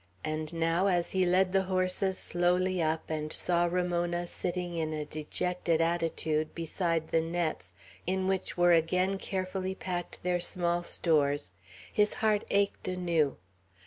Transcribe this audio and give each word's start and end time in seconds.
And 0.25 0.51
now, 0.51 0.87
as 0.87 1.11
he 1.11 1.27
led 1.27 1.53
the 1.53 1.61
horses 1.61 2.17
slowly 2.17 2.81
up, 2.81 3.11
and 3.11 3.31
saw 3.31 3.65
Ramona 3.65 4.25
sitting 4.25 4.75
in 4.75 4.93
a 4.93 5.05
dejected 5.05 5.79
attitude 5.79 6.55
beside 6.55 7.09
the 7.09 7.21
nets 7.21 7.75
in 8.07 8.25
which 8.25 8.57
were 8.57 8.71
again 8.73 9.19
carefully 9.19 9.75
packed 9.75 10.23
their 10.23 10.39
small 10.39 10.81
stores, 10.81 11.51
his 11.93 12.15
heart 12.15 12.43
ached 12.49 12.87
anew. 12.87 13.37